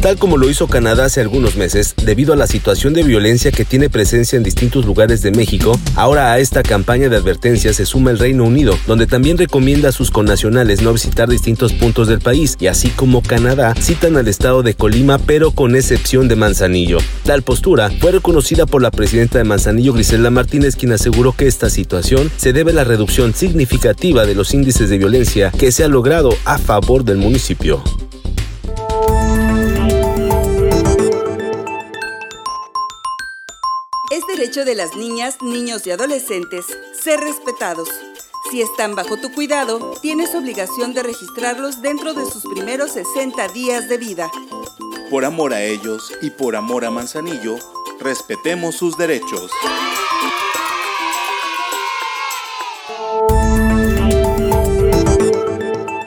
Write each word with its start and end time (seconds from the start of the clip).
Tal 0.00 0.16
como 0.16 0.38
lo 0.38 0.48
hizo 0.48 0.66
Canadá 0.66 1.04
hace 1.04 1.20
algunos 1.20 1.56
meses, 1.56 1.94
debido 2.02 2.32
a 2.32 2.36
la 2.36 2.46
situación 2.46 2.94
de 2.94 3.02
violencia 3.02 3.52
que 3.52 3.66
tiene 3.66 3.90
presencia 3.90 4.38
en 4.38 4.42
distintos 4.42 4.86
lugares 4.86 5.20
de 5.20 5.30
México, 5.30 5.78
ahora 5.94 6.32
a 6.32 6.38
esta 6.38 6.62
campaña 6.62 7.10
de 7.10 7.16
advertencia 7.16 7.74
se 7.74 7.84
suma 7.84 8.10
el 8.10 8.18
Reino 8.18 8.44
Unido, 8.44 8.78
donde 8.86 9.06
también 9.06 9.36
recomienda 9.36 9.90
a 9.90 9.92
sus 9.92 10.10
connacionales 10.10 10.80
no 10.80 10.94
visitar 10.94 11.28
distintos 11.28 11.74
puntos 11.74 12.08
del 12.08 12.20
país, 12.20 12.56
y 12.58 12.68
así 12.68 12.88
como 12.88 13.20
Canadá, 13.20 13.74
citan 13.78 14.16
al 14.16 14.26
estado 14.26 14.62
de 14.62 14.72
Colima, 14.72 15.18
pero 15.18 15.50
con 15.50 15.76
excepción 15.76 16.28
de 16.28 16.36
Manzanillo. 16.36 16.96
Tal 17.24 17.42
postura 17.42 17.90
fue 18.00 18.12
reconocida 18.12 18.64
por 18.64 18.80
la 18.80 18.90
presidenta 18.90 19.36
de 19.36 19.44
Manzanillo, 19.44 19.92
Griselda 19.92 20.30
Martínez, 20.30 20.76
quien 20.76 20.92
aseguró 20.92 21.32
que 21.32 21.46
esta 21.46 21.68
situación 21.68 22.32
se 22.38 22.54
debe 22.54 22.70
a 22.70 22.76
la 22.76 22.84
reducción 22.84 23.34
significativa 23.34 24.24
de 24.24 24.34
los 24.34 24.54
índices 24.54 24.88
de 24.88 24.96
violencia 24.96 25.50
que 25.50 25.70
se 25.70 25.84
ha 25.84 25.88
logrado 25.88 26.30
a 26.46 26.56
favor 26.56 27.04
del 27.04 27.18
municipio. 27.18 27.84
Es 34.20 34.26
derecho 34.26 34.66
de 34.66 34.74
las 34.74 34.96
niñas, 34.96 35.40
niños 35.40 35.86
y 35.86 35.92
adolescentes 35.92 36.66
ser 36.92 37.20
respetados. 37.20 37.88
Si 38.50 38.60
están 38.60 38.94
bajo 38.94 39.16
tu 39.16 39.32
cuidado, 39.32 39.94
tienes 40.02 40.34
obligación 40.34 40.92
de 40.92 41.02
registrarlos 41.02 41.80
dentro 41.80 42.12
de 42.12 42.30
sus 42.30 42.42
primeros 42.52 42.90
60 42.90 43.48
días 43.48 43.88
de 43.88 43.96
vida. 43.96 44.30
Por 45.08 45.24
amor 45.24 45.54
a 45.54 45.62
ellos 45.62 46.12
y 46.20 46.28
por 46.28 46.54
amor 46.54 46.84
a 46.84 46.90
Manzanillo, 46.90 47.56
respetemos 47.98 48.74
sus 48.74 48.98
derechos. 48.98 49.50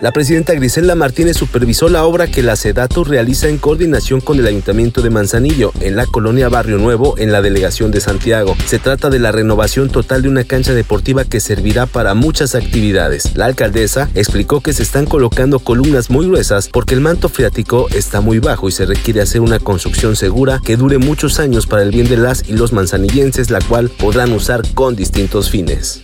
La 0.04 0.12
presidenta 0.12 0.54
Griselda 0.54 0.96
Martínez 0.96 1.38
supervisó 1.38 1.88
la 1.88 2.04
obra 2.04 2.28
que 2.28 2.44
la 2.44 2.58
SEDATO 2.58 3.06
realiza 3.06 3.48
en 3.48 3.58
coordinación 3.58 4.20
con 4.20 4.38
el 4.38 4.46
Ayuntamiento 4.48 5.02
de 5.02 5.10
Manzanillo, 5.10 5.72
en 5.80 5.96
la 5.96 6.06
colonia 6.06 6.50
Barrio 6.50 6.78
Nuevo, 6.78 7.18
en 7.18 7.32
la 7.32 7.42
delegación 7.42 7.90
de 7.90 8.02
Santiago. 8.02 8.58
Se 8.66 8.80
trata 8.80 9.10
de 9.10 9.20
la 9.20 9.32
renovación 9.32 9.90
total 9.90 10.24
de 10.24 10.28
una 10.28 10.44
cancha 10.44 10.74
deportiva 10.74 11.24
que 11.24 11.40
servirá 11.40 11.86
para 11.86 12.16
muchas 12.16 12.54
actividades. 12.54 13.38
La 13.38 13.46
alcaldesa 13.46 14.10
explicó 14.14 14.60
que 14.60 14.74
se 14.74 14.84
están 14.84 15.06
colocando 15.06 15.60
columnas 15.60 16.10
muy 16.10 16.28
gruesas 16.28 16.68
porque 16.68 16.96
el 16.96 17.00
manto 17.00 17.30
freático 17.30 17.88
está 17.92 18.20
muy 18.20 18.40
bajo 18.40 18.68
y 18.68 18.74
se 18.74 18.86
requiere 18.86 19.22
hacer 19.22 19.40
una 19.40 19.60
construcción 19.60 20.18
segura 20.18 20.60
que 20.66 20.76
dure 20.76 20.98
muchos 20.98 21.40
años 21.40 21.66
para 21.66 21.82
el 21.82 21.92
bien 21.92 22.10
de 22.10 22.18
las 22.18 22.44
y 22.50 22.58
los 22.58 22.74
manzanillenses, 22.74 23.50
la 23.50 23.62
cual 23.62 23.88
podrán 23.88 24.34
usar 24.34 24.64
con 24.74 24.98
distintos 24.98 25.50
fines. 25.50 26.04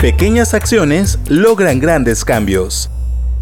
Pequeñas 0.00 0.54
acciones 0.54 1.18
logran 1.28 1.80
grandes 1.80 2.24
cambios. 2.24 2.88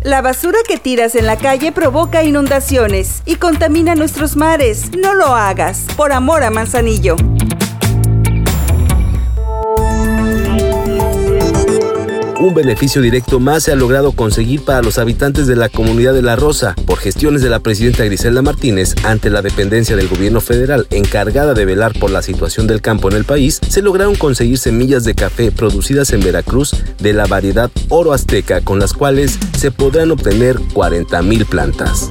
La 0.03 0.23
basura 0.23 0.57
que 0.67 0.79
tiras 0.79 1.15
en 1.15 1.27
la 1.27 1.37
calle 1.37 1.71
provoca 1.71 2.25
inundaciones 2.25 3.23
y 3.27 3.35
contamina 3.35 3.95
nuestros 3.95 4.37
mares. 4.37 4.91
No 4.97 5.13
lo 5.13 5.27
hagas, 5.27 5.85
por 5.99 6.13
amor 6.13 6.45
a 6.45 6.51
Manzanillo. 6.51 7.17
Un 12.39 12.53
beneficio 12.53 13.01
directo 13.01 13.41
más 13.41 13.63
se 13.63 13.73
ha 13.73 13.77
logrado 13.77 14.13
conseguir 14.13 14.63
para 14.63 14.83
los 14.83 14.99
habitantes 14.99 15.47
de 15.47 15.57
la 15.57 15.71
comunidad 15.71 16.13
de 16.13 16.21
La 16.21 16.37
Rosa 16.37 16.75
por 16.85 16.99
gestiones 16.99 17.41
de 17.41 17.49
la 17.49 17.61
presidenta 17.61 18.05
Griselda 18.05 18.43
Martínez 18.43 18.95
ante 19.05 19.31
la 19.31 19.41
dependencia 19.41 19.97
del 19.97 20.09
gobierno 20.09 20.43
federal 20.43 20.87
encargada 20.91 21.55
de 21.55 21.65
velar 21.65 21.99
por 21.99 22.11
la 22.11 22.21
situación 22.21 22.67
del 22.67 22.83
campo 22.83 23.11
en 23.11 23.17
el 23.17 23.25
país, 23.25 23.59
se 23.67 23.81
lograron 23.81 24.17
conseguir 24.17 24.59
semillas 24.59 25.05
de 25.05 25.15
café 25.15 25.51
producidas 25.51 26.13
en 26.13 26.21
Veracruz 26.21 26.73
de 26.99 27.15
la 27.15 27.27
variedad 27.27 27.71
oro 27.89 28.13
azteca 28.13 28.61
con 28.61 28.81
las 28.81 28.93
cuales 28.93 29.39
se 29.57 29.71
podrán 29.71 30.11
obtener 30.11 30.57
40.000 30.59 31.47
plantas. 31.47 32.11